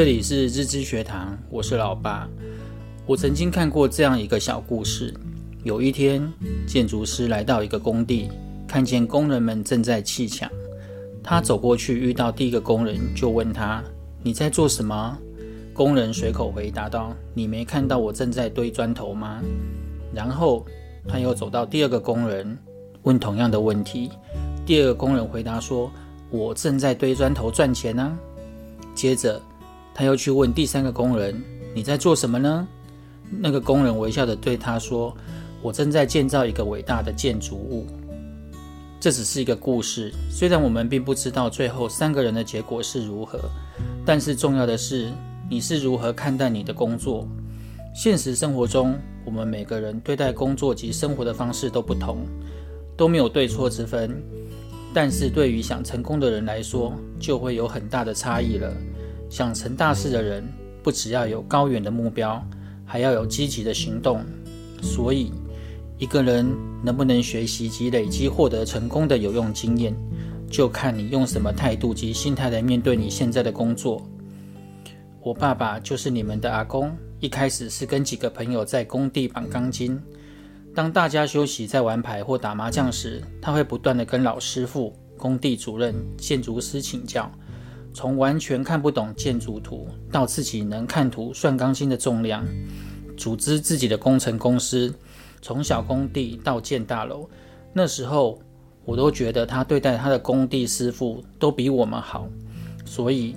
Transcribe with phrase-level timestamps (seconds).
[0.00, 2.26] 这里是日知学堂，我是老爸。
[3.04, 5.12] 我曾经看过这样一个小故事：
[5.62, 6.26] 有一天，
[6.66, 8.30] 建筑师来到一个工地，
[8.66, 10.50] 看见工人们正在砌墙。
[11.22, 13.84] 他走过去，遇到第一个工人，就问他
[14.24, 15.18] ：“你在做什么？”
[15.74, 19.42] 工人随口回答道：“你没看到我正在堆砖头吗？”
[20.14, 20.64] 然后
[21.06, 22.56] 他又走到第二个工人，
[23.02, 24.10] 问同样的问题。
[24.64, 25.92] 第二个工人回答说
[26.32, 28.18] ：“我正在堆砖头赚钱呢。”
[28.96, 29.38] 接着。
[29.94, 31.40] 他又去问第三个工人
[31.74, 32.66] ：“你在做什么呢？”
[33.30, 35.16] 那个工人微笑着对他说
[35.62, 37.86] ：“我正在建造一个伟大的建筑物。”
[39.00, 43.38] 这只是一个故事，虽然我们并不知道最后三个人的结果是如何，
[44.04, 45.10] 但是重要的是
[45.48, 47.26] 你是如何看待你的工作。
[47.94, 48.94] 现实生活中，
[49.24, 52.26] 我们每个人对待工作及生活的方式都不同，
[52.96, 54.22] 都没有对错之分，
[54.92, 58.70] 但是对于想成功的人来说，就会有很大的差异了。
[59.30, 60.44] 想成大事的人，
[60.82, 62.44] 不只要有高远的目标，
[62.84, 64.22] 还要有积极的行动。
[64.82, 65.32] 所以，
[65.98, 66.46] 一个人
[66.82, 69.94] 能不能学习及累积获得成功的有用经验，
[70.50, 74.02] 就看你用什么态度及心态来面对你现在的工作。
[75.22, 80.00] 我爸爸就是你们的阿公，一开始是跟几个朋友在工地绑钢筋。
[80.74, 87.30] 当大家休息在玩牌或打麻将时，他会不断地跟老师傅、工地主任、建筑师请教。
[87.92, 92.46] 从完全看不懂建筑图，到自己能看图算钢筋的重量，
[93.16, 94.94] 组织自己的工程公司，
[95.42, 97.28] 从小工地到建大楼，
[97.72, 98.40] 那时候
[98.84, 102.28] 我都觉得他对待他的工地师傅都比我们好，
[102.84, 103.34] 所以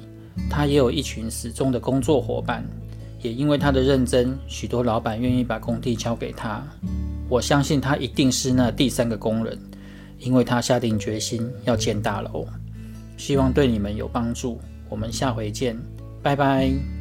[0.50, 2.64] 他也有一群死忠的工作伙伴，
[3.22, 6.64] 也因为他的认真，许多老板愿意把工地交给他。
[7.28, 9.58] 我相信他一定是那第三个工人，
[10.20, 12.46] 因为他下定决心要建大楼。
[13.18, 15.78] 希望对你们有帮助，我们下回见，
[16.22, 16.93] 拜拜。